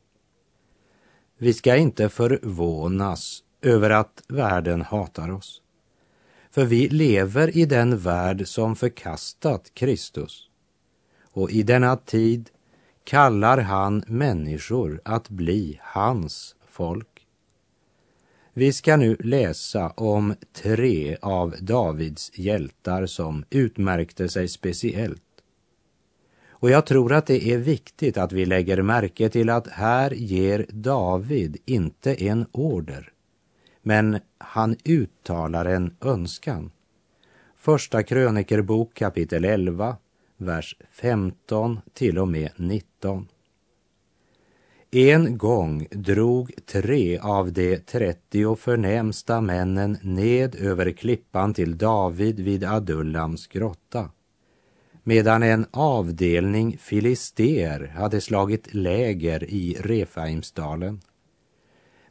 Vi 1.39 1.55
ska 1.55 1.77
inte 1.77 2.09
förvånas 2.09 3.45
över 3.63 3.91
att 3.91 4.23
världen 4.29 4.83
hatar 4.83 5.31
oss. 5.31 5.63
För 6.51 6.65
vi 6.65 6.89
lever 6.89 7.57
i 7.57 7.65
den 7.65 7.99
värld 7.99 8.49
som 8.49 8.77
förkastat 8.77 9.71
Kristus. 9.75 10.49
Och 11.23 11.51
i 11.51 11.63
denna 11.63 11.97
tid 11.97 12.51
kallar 13.05 13.59
han 13.59 14.05
människor 14.07 15.01
att 15.05 15.29
bli 15.29 15.79
hans 15.83 16.57
folk. 16.69 17.27
Vi 18.55 18.73
ska 18.73 18.97
nu 18.97 19.17
läsa 19.21 19.91
om 19.91 20.35
tre 20.53 21.17
av 21.23 21.55
Davids 21.61 22.31
hjältar 22.35 23.07
som 23.07 23.45
utmärkte 23.51 24.29
sig 24.29 24.49
speciellt. 24.49 25.23
Och 26.49 26.71
jag 26.71 26.87
tror 26.87 27.13
att 27.13 27.27
det 27.27 27.49
är 27.49 27.59
viktigt 27.59 28.17
att 28.17 28.33
vi 28.33 28.45
lägger 28.45 28.83
märke 28.83 29.29
till 29.29 29.51
att 29.51 29.69
här 29.69 30.11
ger 30.11 30.67
David 30.69 31.57
inte 31.65 32.25
en 32.25 32.47
order, 32.53 33.13
men 33.83 34.19
han 34.39 34.77
uttalar 34.85 35.65
en 35.65 35.97
önskan. 36.01 36.71
Första 37.57 38.03
krönikerbok 38.03 38.95
kapitel 38.95 39.45
11, 39.45 39.97
vers 40.37 40.77
15 40.91 41.81
till 41.93 42.19
och 42.19 42.29
med 42.29 42.51
19. 42.57 42.92
En 44.91 45.39
gång 45.39 45.87
drog 45.91 46.53
tre 46.67 47.19
av 47.19 47.53
de 47.53 47.79
trettio 47.79 48.57
förnämsta 48.57 49.41
männen 49.41 49.99
ned 50.03 50.55
över 50.55 50.93
klippan 50.93 51.55
till 51.55 51.79
David 51.79 52.41
vid 52.41 52.65
Adullams 52.65 53.47
grotta, 53.47 54.11
medan 55.03 55.43
en 55.43 55.67
avdelning 55.71 56.79
filister 56.79 57.87
hade 57.87 58.21
slagit 58.21 58.75
läger 58.75 59.45
i 59.45 59.77
Refaimsdalen. 59.81 61.01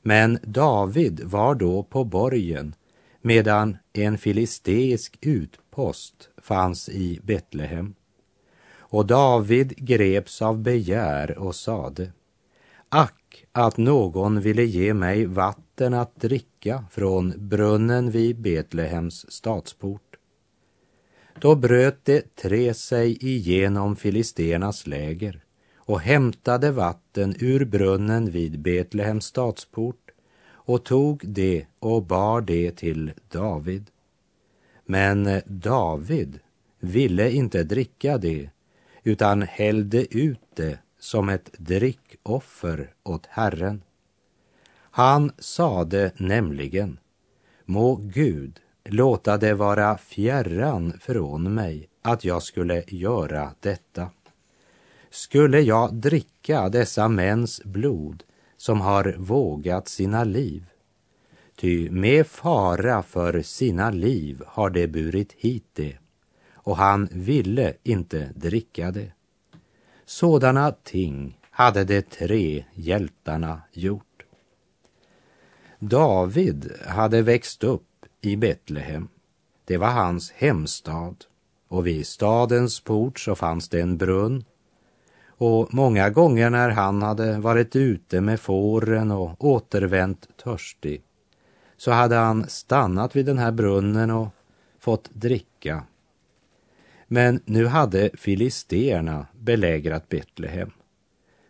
Men 0.01 0.39
David 0.43 1.21
var 1.23 1.55
då 1.55 1.83
på 1.83 2.03
borgen 2.03 2.75
medan 3.21 3.77
en 3.93 4.17
filisteisk 4.17 5.17
utpost 5.21 6.29
fanns 6.37 6.89
i 6.89 7.19
Betlehem. 7.23 7.95
Och 8.91 9.05
David 9.05 9.73
greps 9.77 10.41
av 10.41 10.59
begär 10.59 11.37
och 11.37 11.55
sade 11.55 12.11
Ack 12.89 13.45
att 13.51 13.77
någon 13.77 14.41
ville 14.41 14.63
ge 14.63 14.93
mig 14.93 15.25
vatten 15.25 15.93
att 15.93 16.15
dricka 16.15 16.85
från 16.91 17.33
brunnen 17.37 18.11
vid 18.11 18.41
Betlehems 18.41 19.31
stadsport. 19.31 20.15
Då 21.39 21.55
bröt 21.55 22.05
det 22.05 22.35
tre 22.35 22.73
sig 22.73 23.25
igenom 23.25 23.95
filisternas 23.95 24.87
läger 24.87 25.43
och 25.75 25.99
hämtade 25.99 26.71
vatten 26.71 27.35
ur 27.39 27.65
brunnen 27.65 28.31
vid 28.31 28.59
Betlehems 28.59 29.25
stadsport 29.25 30.11
och 30.51 30.85
tog 30.85 31.21
det 31.27 31.65
och 31.79 32.03
bar 32.03 32.41
det 32.41 32.71
till 32.71 33.11
David. 33.31 33.85
Men 34.85 35.41
David 35.45 36.39
ville 36.79 37.31
inte 37.31 37.63
dricka 37.63 38.17
det 38.17 38.49
utan 39.03 39.41
hällde 39.41 40.17
ut 40.17 40.39
det 40.55 40.79
som 40.99 41.29
ett 41.29 41.49
drickoffer 41.57 42.93
åt 43.03 43.25
Herren. 43.25 43.83
Han 44.73 45.31
sade 45.37 46.11
nämligen, 46.17 46.99
må 47.65 47.95
Gud 47.95 48.59
låta 48.85 49.37
det 49.37 49.53
vara 49.53 49.97
fjärran 49.97 50.93
från 50.99 51.53
mig 51.53 51.89
att 52.01 52.25
jag 52.25 52.43
skulle 52.43 52.83
göra 52.87 53.51
detta. 53.59 54.09
Skulle 55.09 55.61
jag 55.61 55.93
dricka 55.93 56.69
dessa 56.69 57.07
mäns 57.07 57.61
blod 57.63 58.23
som 58.57 58.81
har 58.81 59.15
vågat 59.17 59.87
sina 59.87 60.23
liv? 60.23 60.65
Ty 61.55 61.89
med 61.89 62.27
fara 62.27 63.03
för 63.03 63.41
sina 63.41 63.91
liv 63.91 64.41
har 64.47 64.69
de 64.69 64.87
burit 64.87 65.33
hit 65.33 65.65
det 65.73 66.00
och 66.63 66.77
han 66.77 67.09
ville 67.11 67.73
inte 67.83 68.29
dricka 68.35 68.91
det. 68.91 69.11
Sådana 70.05 70.71
ting 70.71 71.39
hade 71.49 71.83
de 71.83 72.01
tre 72.01 72.65
hjältarna 72.73 73.61
gjort. 73.73 74.23
David 75.79 76.71
hade 76.87 77.21
växt 77.21 77.63
upp 77.63 78.05
i 78.21 78.35
Betlehem. 78.35 79.07
Det 79.65 79.77
var 79.77 79.91
hans 79.91 80.31
hemstad 80.31 81.15
och 81.67 81.87
vid 81.87 82.07
stadens 82.07 82.79
port 82.79 83.19
så 83.19 83.35
fanns 83.35 83.69
det 83.69 83.81
en 83.81 83.97
brunn 83.97 84.43
och 85.27 85.73
många 85.73 86.09
gånger 86.09 86.49
när 86.49 86.69
han 86.69 87.01
hade 87.01 87.37
varit 87.39 87.75
ute 87.75 88.21
med 88.21 88.39
fåren 88.39 89.11
och 89.11 89.45
återvänt 89.45 90.27
törstig 90.43 91.03
så 91.77 91.91
hade 91.91 92.15
han 92.15 92.49
stannat 92.49 93.15
vid 93.15 93.25
den 93.25 93.37
här 93.37 93.51
brunnen 93.51 94.11
och 94.11 94.27
fått 94.79 95.09
dricka. 95.13 95.83
Men 97.13 97.41
nu 97.45 97.65
hade 97.65 98.09
filisterna 98.13 99.27
belägrat 99.39 100.09
Betlehem 100.09 100.71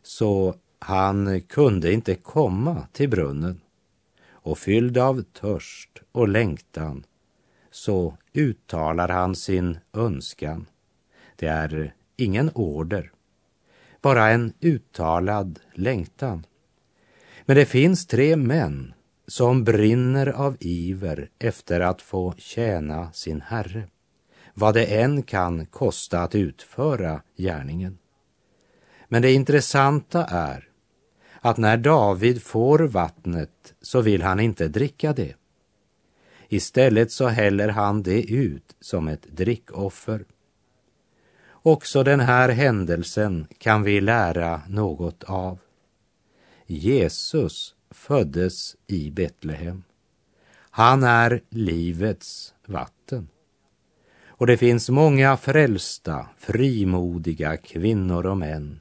så 0.04 0.56
han 0.80 1.42
kunde 1.42 1.94
inte 1.94 2.16
komma 2.16 2.88
till 2.92 3.10
brunnen 3.10 3.62
och 4.30 4.58
fylld 4.58 4.98
av 4.98 5.22
törst 5.22 6.02
och 6.12 6.28
längtan 6.28 7.04
så 7.72 8.18
uttalar 8.34 9.10
han 9.10 9.36
sin 9.36 9.78
önskan. 9.94 10.66
Det 11.36 11.48
är 11.48 11.94
ingen 12.16 12.52
order, 12.54 13.12
bara 14.02 14.30
en 14.30 14.54
uttalad 14.60 15.60
längtan. 15.74 16.46
Men 17.46 17.56
det 17.56 17.66
finns 17.66 18.08
tre 18.08 18.36
män 18.36 18.94
som 19.28 19.64
brinner 19.64 20.28
av 20.28 20.58
iver 20.60 21.30
efter 21.40 21.80
att 21.80 22.02
få 22.02 22.34
tjäna 22.38 23.12
sin 23.12 23.42
Herre, 23.42 23.88
vad 24.62 24.74
det 24.74 24.86
än 24.86 25.24
kan 25.24 25.66
kosta 25.66 26.22
att 26.24 26.36
utföra 26.36 27.22
gärningen. 27.38 27.98
Men 29.08 29.22
det 29.22 29.34
intressanta 29.34 30.26
är 30.26 30.70
att 31.40 31.58
när 31.58 31.78
David 31.78 32.44
får 32.44 32.80
vattnet 32.80 33.74
så 33.82 34.02
vill 34.02 34.22
han 34.22 34.40
inte 34.40 34.68
dricka 34.68 35.14
det. 35.14 35.36
Istället 36.50 37.12
så 37.12 37.28
häller 37.28 37.70
han 37.70 38.04
det 38.04 38.32
ut 38.32 38.76
som 38.80 39.08
ett 39.08 39.24
drickoffer. 39.24 40.26
Också 41.52 42.04
den 42.04 42.20
här 42.20 42.50
händelsen 42.50 43.48
kan 43.58 43.84
vi 43.84 44.02
lära 44.02 44.62
något 44.68 45.24
av. 45.24 45.60
Jesus 46.66 47.76
föddes 47.90 48.76
i 48.88 49.12
Betlehem. 49.12 49.84
Han 50.70 51.04
är 51.04 51.42
livets 51.50 52.54
vatten. 52.66 53.28
Och 54.42 54.48
det 54.48 54.58
finns 54.58 54.90
många 54.90 55.38
frälsta, 55.38 56.28
frimodiga 56.38 57.58
kvinnor 57.58 58.26
och 58.26 58.38
män 58.38 58.80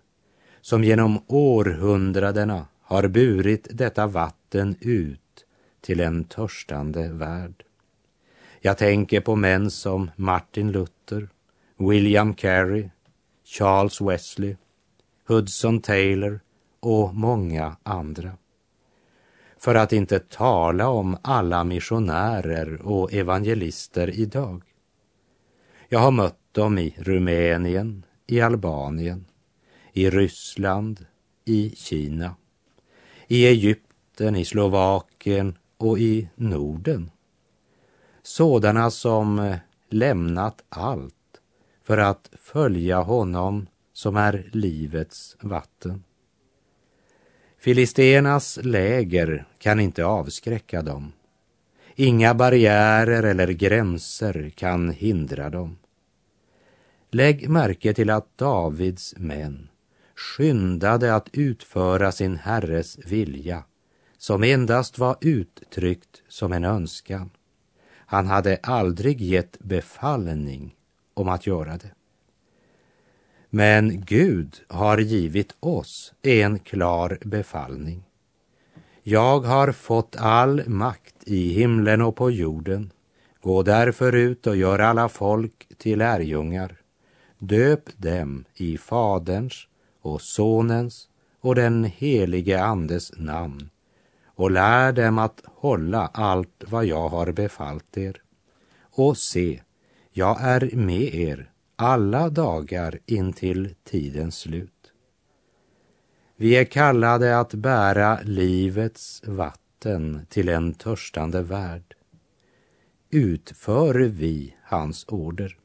som 0.61 0.85
genom 0.85 1.23
århundradena 1.27 2.67
har 2.83 3.09
burit 3.09 3.69
detta 3.71 4.07
vatten 4.07 4.77
ut 4.81 5.45
till 5.81 6.01
en 6.01 6.25
törstande 6.25 7.09
värld. 7.09 7.65
Jag 8.61 8.79
tänker 8.79 9.21
på 9.21 9.37
män 9.37 9.71
som 9.71 10.11
Martin 10.17 10.73
Luther, 10.73 11.29
William 11.77 12.35
Carey, 12.35 12.89
Charles 13.45 14.01
Wesley, 14.01 14.57
Hudson 15.29 15.81
Taylor 15.81 16.41
och 16.81 17.15
många 17.15 17.77
andra. 17.83 18.33
För 19.59 19.75
att 19.75 19.93
inte 19.93 20.19
tala 20.19 20.89
om 20.89 21.17
alla 21.23 21.65
missionärer 21.65 22.83
och 22.83 23.13
evangelister 23.13 24.11
idag. 24.11 24.63
Jag 25.93 25.99
har 26.01 26.11
mött 26.11 26.55
dem 26.55 26.79
i 26.79 26.95
Rumänien, 26.99 28.05
i 28.27 28.41
Albanien, 28.41 29.27
i 29.93 30.11
Ryssland, 30.11 31.07
i 31.45 31.71
Kina, 31.77 32.35
i 33.27 33.47
Egypten, 33.47 34.37
i 34.37 34.45
Slovakien 34.45 35.59
och 35.77 35.99
i 35.99 36.29
Norden. 36.35 37.11
Sådana 38.23 38.91
som 38.91 39.39
eh, 39.39 39.57
lämnat 39.89 40.65
allt 40.69 41.41
för 41.83 41.99
att 41.99 42.31
följa 42.33 43.01
honom 43.01 43.67
som 43.93 44.17
är 44.17 44.51
livets 44.53 45.37
vatten. 45.41 46.05
Filisternas 47.59 48.59
läger 48.63 49.47
kan 49.59 49.81
inte 49.81 50.05
avskräcka 50.05 50.83
dem. 50.83 51.13
Inga 52.03 52.35
barriärer 52.35 53.23
eller 53.23 53.49
gränser 53.49 54.53
kan 54.55 54.91
hindra 54.91 55.51
dem. 55.51 55.79
Lägg 57.11 57.49
märke 57.49 57.95
till 57.95 58.11
att 58.11 58.39
Davids 58.39 59.15
män 59.17 59.69
skyndade 60.15 61.15
att 61.15 61.29
utföra 61.33 62.13
sin 62.13 62.37
herres 62.37 62.99
vilja 63.07 63.65
som 64.19 64.43
endast 64.43 64.99
var 64.99 65.17
uttryckt 65.21 66.23
som 66.29 66.53
en 66.53 66.65
önskan. 66.65 67.31
Han 68.07 68.27
hade 68.27 68.59
aldrig 68.63 69.21
gett 69.21 69.59
befallning 69.59 70.75
om 71.15 71.29
att 71.29 71.47
göra 71.47 71.77
det. 71.77 71.91
Men 73.51 74.05
Gud 74.05 74.61
har 74.69 74.99
givit 74.99 75.55
oss 75.61 76.13
en 76.23 76.59
klar 76.59 77.19
befallning. 77.25 78.10
Jag 79.03 79.41
har 79.41 79.73
fått 79.73 80.17
all 80.19 80.69
makt 80.69 81.15
i 81.25 81.53
himlen 81.53 82.03
och 82.03 82.17
på 82.17 82.31
jorden. 82.31 82.93
Gå 83.41 83.63
därför 83.63 84.15
ut 84.15 84.47
och 84.47 84.57
gör 84.57 84.79
alla 84.79 85.09
folk 85.09 85.69
till 85.79 85.99
lärjungar. 85.99 86.77
Döp 87.39 87.83
dem 87.97 88.45
i 88.55 88.79
Faderns 88.79 89.67
och 90.03 90.23
Sonens 90.23 91.09
och 91.41 91.55
den 91.55 91.85
helige 91.85 92.63
Andes 92.63 93.13
namn 93.17 93.71
och 94.25 94.51
lär 94.51 94.93
dem 94.93 95.19
att 95.19 95.43
hålla 95.45 96.07
allt 96.07 96.65
vad 96.67 96.85
jag 96.85 97.09
har 97.09 97.33
befallt 97.33 97.97
er. 97.97 98.23
Och 98.81 99.17
se, 99.17 99.61
jag 100.13 100.41
är 100.41 100.77
med 100.77 101.15
er 101.15 101.51
alla 101.77 102.29
dagar 102.29 102.99
intill 103.07 103.75
tidens 103.85 104.39
slut. 104.39 104.80
Vi 106.41 106.57
är 106.57 106.65
kallade 106.65 107.39
att 107.39 107.55
bära 107.55 108.21
livets 108.25 109.23
vatten 109.27 110.27
till 110.29 110.49
en 110.49 110.75
törstande 110.75 111.43
värld. 111.43 111.95
Utför 113.11 113.95
vi 113.95 114.55
hans 114.65 115.05
order? 115.09 115.57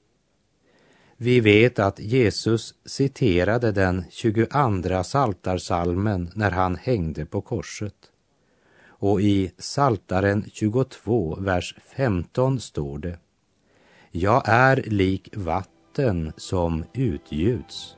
Vi 1.18 1.40
vet 1.40 1.80
att 1.80 2.00
Jesus 2.00 2.76
citerade 2.86 3.72
den 3.72 4.04
22 4.10 5.04
saltarsalmen 5.04 6.32
när 6.36 6.52
han 6.52 6.76
hängde 6.76 7.26
på 7.26 7.42
korset. 7.42 8.12
Och 8.88 9.22
i 9.22 9.52
Saltaren 9.58 10.46
22, 10.54 11.38
vers 11.40 11.76
15 11.96 12.60
står 12.60 13.00
det 13.00 13.18
Jag 14.12 14.44
är 14.46 14.84
lik 14.88 15.30
vatten 15.36 16.34
som 16.38 16.86
utgjuts. 16.94 17.95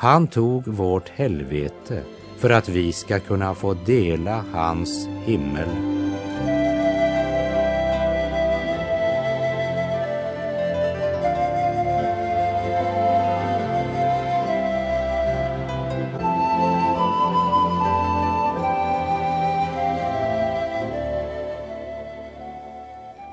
Han 0.00 0.26
tog 0.26 0.68
vårt 0.68 1.08
helvete 1.08 2.02
för 2.38 2.50
att 2.50 2.68
vi 2.68 2.92
ska 2.92 3.20
kunna 3.20 3.54
få 3.54 3.74
dela 3.74 4.44
hans 4.52 5.08
himmel. 5.24 5.68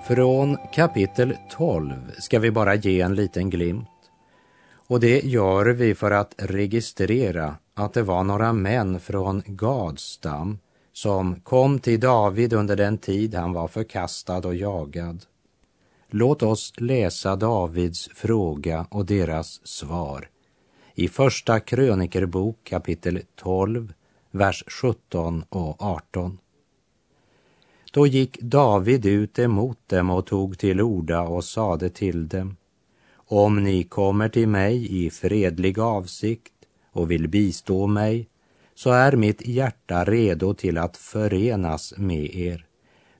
Från 0.08 0.58
kapitel 0.74 1.36
12 1.50 2.12
ska 2.18 2.40
vi 2.40 2.52
bara 2.52 2.76
ge 2.76 3.02
en 3.02 3.16
liten 3.16 3.50
glimt. 3.50 3.97
Och 4.88 5.00
det 5.00 5.26
gör 5.26 5.66
vi 5.66 5.96
för 5.96 6.12
att 6.12 6.36
registrera 6.38 7.56
att 7.74 7.94
det 7.94 8.04
var 8.04 8.24
några 8.24 8.54
män 8.54 9.00
från 9.00 9.44
Gadstam 9.46 10.60
som 10.94 11.36
kom 11.40 11.80
till 11.80 12.00
David 12.00 12.54
under 12.54 12.76
den 12.76 12.98
tid 12.98 13.36
han 13.36 13.54
var 13.54 13.68
förkastad 13.68 14.48
och 14.48 14.56
jagad. 14.56 15.26
Låt 16.10 16.44
oss 16.44 16.74
läsa 16.78 17.36
Davids 17.36 18.10
fråga 18.16 18.88
och 18.90 19.06
deras 19.06 19.68
svar 19.68 20.30
i 20.96 21.08
Första 21.08 21.60
krönikerbok 21.60 22.58
kapitel 22.64 23.22
12, 23.36 23.94
vers 24.32 24.64
17 24.68 25.44
och 25.50 25.82
18. 25.82 26.38
Då 27.94 28.08
gick 28.08 28.42
David 28.42 29.06
ut 29.06 29.40
emot 29.40 29.80
dem 29.88 30.10
och 30.10 30.26
tog 30.26 30.58
till 30.58 30.82
orda 30.82 31.22
och 31.22 31.44
sade 31.44 31.90
till 31.90 32.28
dem. 32.28 32.56
Om 33.30 33.64
ni 33.64 33.84
kommer 33.84 34.30
till 34.30 34.48
mig 34.48 35.06
i 35.06 35.10
fredlig 35.10 35.80
avsikt 35.80 36.54
och 36.92 37.12
vill 37.12 37.28
bistå 37.28 37.88
mig, 37.88 38.28
så 38.76 38.92
är 38.92 39.12
mitt 39.12 39.48
hjärta 39.48 40.06
redo 40.06 40.54
till 40.54 40.78
att 40.78 40.98
förenas 40.98 41.94
med 41.98 42.36
er. 42.36 42.66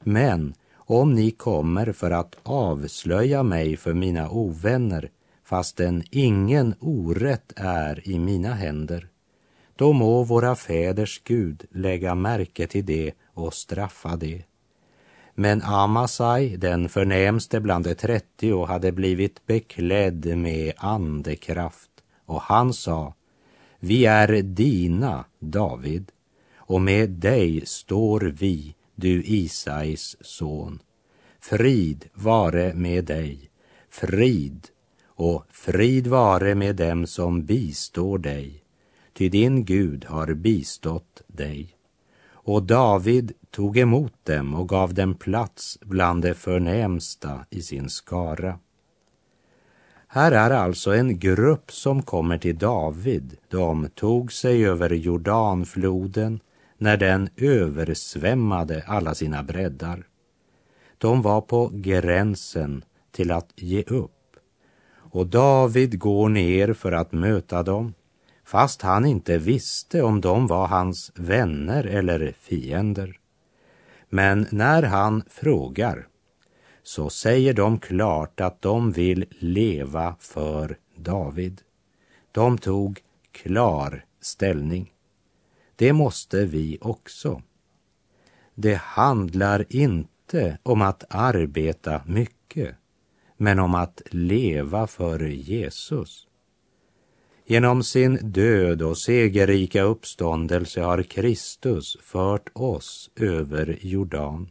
Men 0.04 0.54
om 0.76 1.14
ni 1.14 1.32
kommer 1.32 1.92
för 1.92 2.12
att 2.12 2.36
avslöja 2.44 3.44
mig 3.44 3.78
för 3.78 3.94
mina 3.94 4.30
ovänner, 4.30 5.10
fastän 5.44 6.04
ingen 6.12 6.76
orätt 6.80 7.54
är 7.56 8.10
i 8.10 8.20
mina 8.20 8.54
händer, 8.54 9.08
då 9.76 9.94
må 9.94 10.24
våra 10.24 10.56
fäders 10.56 11.22
Gud 11.24 11.66
lägga 11.72 12.16
märke 12.16 12.68
till 12.68 12.86
det 12.86 13.14
och 13.34 13.54
straffa 13.54 14.16
det. 14.16 14.44
Men 15.40 15.62
Amasai, 15.62 16.58
den 16.58 16.90
förnämste 16.90 17.60
bland 17.60 17.86
de 17.86 17.96
trettio, 17.96 18.66
hade 18.66 18.92
blivit 18.92 19.46
beklädd 19.46 20.38
med 20.38 20.74
andekraft 20.78 21.90
och 22.26 22.42
han 22.42 22.74
sa, 22.74 23.14
vi 23.80 24.06
är 24.06 24.42
dina, 24.42 25.26
David, 25.40 26.12
och 26.56 26.82
med 26.82 27.10
dig 27.10 27.66
står 27.66 28.20
vi, 28.20 28.76
du 28.96 29.24
Isais 29.24 30.18
son. 30.22 30.80
Frid 31.40 32.06
vare 32.14 32.74
med 32.74 33.06
dig, 33.06 33.50
frid 33.90 34.68
och 35.06 35.46
frid 35.50 36.08
vare 36.08 36.56
med 36.56 36.76
dem 36.76 37.08
som 37.08 37.46
bistår 37.46 38.18
dig, 38.18 38.64
ty 39.14 39.30
din 39.30 39.66
Gud 39.66 40.06
har 40.06 40.34
bistått 40.34 41.22
dig. 41.28 41.77
Och 42.48 42.64
David 42.64 43.32
tog 43.52 43.78
emot 43.78 44.14
dem 44.24 44.56
och 44.56 44.70
gav 44.70 44.94
dem 44.94 45.16
plats 45.16 45.78
bland 45.82 46.22
de 46.22 46.34
förnämsta 46.34 47.46
i 47.50 47.62
sin 47.62 47.90
skara. 47.90 48.60
Här 50.08 50.32
är 50.32 50.52
alltså 50.52 50.96
en 50.96 51.20
grupp 51.20 51.72
som 51.72 52.04
kommer 52.04 52.38
till 52.38 52.58
David. 52.58 53.38
De 53.50 53.90
tog 53.96 54.34
sig 54.34 54.68
över 54.68 54.90
Jordanfloden 54.90 56.40
när 56.78 56.98
den 56.98 57.30
översvämmade 57.38 58.84
alla 58.88 59.16
sina 59.16 59.44
breddar. 59.44 60.08
De 60.98 61.22
var 61.22 61.42
på 61.42 61.72
gränsen 61.74 62.84
till 63.12 63.32
att 63.32 63.50
ge 63.56 63.84
upp. 63.84 64.36
Och 64.94 65.28
David 65.28 66.00
går 66.00 66.30
ner 66.30 66.74
för 66.74 66.92
att 66.92 67.12
möta 67.12 67.64
dem, 67.64 67.94
fast 68.48 68.82
han 68.82 69.06
inte 69.06 69.38
visste 69.38 70.02
om 70.02 70.22
de 70.22 70.48
var 70.48 70.68
hans 70.68 71.12
vänner 71.16 71.84
eller 71.84 72.32
fiender. 72.40 73.20
Men 74.10 74.48
när 74.52 74.84
han 74.84 75.24
frågar 75.30 76.08
så 76.84 77.10
säger 77.10 77.54
de 77.54 77.80
klart 77.80 78.40
att 78.40 78.62
de 78.62 78.92
vill 78.92 79.26
leva 79.30 80.16
för 80.20 80.78
David. 80.96 81.62
De 82.32 82.58
tog 82.58 83.00
klar 83.32 84.06
ställning. 84.22 84.94
Det 85.76 85.94
måste 85.94 86.46
vi 86.46 86.78
också. 86.82 87.42
Det 88.56 88.76
handlar 88.76 89.66
inte 89.76 90.58
om 90.64 90.82
att 90.82 91.04
arbeta 91.10 92.02
mycket, 92.06 92.76
men 93.38 93.60
om 93.60 93.76
att 93.76 94.02
leva 94.12 94.88
för 94.88 95.20
Jesus. 95.28 96.27
Genom 97.50 97.84
sin 97.84 98.20
död 98.32 98.82
och 98.82 98.98
segerrika 98.98 99.82
uppståndelse 99.82 100.82
har 100.82 101.04
Kristus 101.04 101.98
fört 102.02 102.50
oss 102.54 103.10
över 103.16 103.78
Jordan 103.82 104.50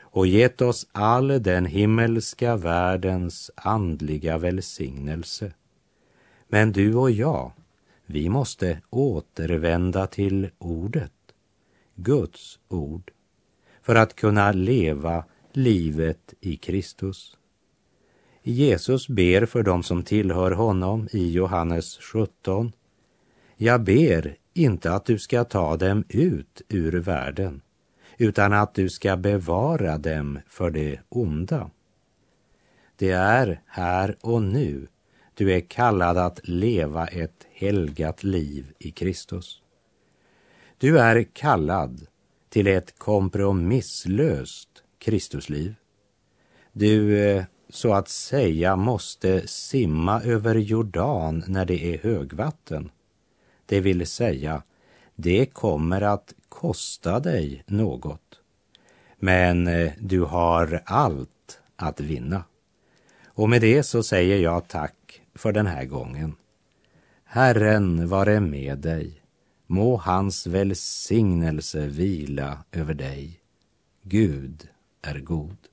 och 0.00 0.26
gett 0.26 0.60
oss 0.60 0.86
all 0.92 1.42
den 1.42 1.66
himmelska 1.66 2.56
världens 2.56 3.50
andliga 3.54 4.38
välsignelse. 4.38 5.52
Men 6.48 6.72
du 6.72 6.94
och 6.94 7.10
jag, 7.10 7.52
vi 8.06 8.28
måste 8.28 8.80
återvända 8.90 10.06
till 10.06 10.50
ordet, 10.58 11.12
Guds 11.94 12.58
ord, 12.68 13.10
för 13.82 13.94
att 13.94 14.16
kunna 14.16 14.52
leva 14.52 15.24
livet 15.52 16.34
i 16.40 16.56
Kristus. 16.56 17.37
Jesus 18.50 19.08
ber 19.08 19.46
för 19.46 19.62
dem 19.62 19.82
som 19.82 20.02
tillhör 20.02 20.50
honom 20.50 21.08
i 21.12 21.32
Johannes 21.32 21.98
17. 21.98 22.72
Jag 23.56 23.82
ber 23.82 24.36
inte 24.54 24.92
att 24.92 25.04
du 25.04 25.18
ska 25.18 25.44
ta 25.44 25.76
dem 25.76 26.04
ut 26.08 26.62
ur 26.68 26.92
världen, 26.92 27.62
utan 28.18 28.52
att 28.52 28.74
du 28.74 28.88
ska 28.88 29.16
bevara 29.16 29.98
dem 29.98 30.38
för 30.46 30.70
det 30.70 31.00
onda. 31.08 31.70
Det 32.96 33.10
är 33.10 33.60
här 33.66 34.16
och 34.20 34.42
nu 34.42 34.86
du 35.34 35.52
är 35.52 35.60
kallad 35.60 36.18
att 36.18 36.48
leva 36.48 37.06
ett 37.06 37.46
helgat 37.52 38.24
liv 38.24 38.72
i 38.78 38.90
Kristus. 38.90 39.62
Du 40.78 40.98
är 40.98 41.22
kallad 41.22 42.06
till 42.48 42.66
ett 42.66 42.98
kompromisslöst 42.98 44.68
Kristusliv. 44.98 45.74
Du, 46.72 47.18
eh, 47.18 47.44
så 47.70 47.94
att 47.94 48.08
säga, 48.08 48.76
måste 48.76 49.48
simma 49.48 50.22
över 50.22 50.54
Jordan 50.54 51.44
när 51.46 51.64
det 51.64 51.94
är 51.94 51.98
högvatten. 51.98 52.90
Det 53.66 53.80
vill 53.80 54.06
säga, 54.06 54.62
det 55.14 55.46
kommer 55.46 56.00
att 56.00 56.34
kosta 56.48 57.20
dig 57.20 57.64
något. 57.66 58.40
Men 59.18 59.66
eh, 59.66 59.92
du 60.00 60.20
har 60.20 60.82
allt 60.84 61.60
att 61.76 62.00
vinna. 62.00 62.44
Och 63.26 63.48
med 63.48 63.60
det 63.60 63.82
så 63.82 64.02
säger 64.02 64.38
jag 64.38 64.68
tack 64.68 65.22
för 65.34 65.52
den 65.52 65.66
här 65.66 65.84
gången. 65.84 66.34
Herren 67.24 68.08
vare 68.08 68.40
med 68.40 68.78
dig. 68.78 69.22
Må 69.66 69.96
hans 69.96 70.46
välsignelse 70.46 71.86
vila 71.86 72.64
över 72.72 72.94
dig. 72.94 73.40
Gud 74.02 74.68
är 75.02 75.18
god. 75.18 75.67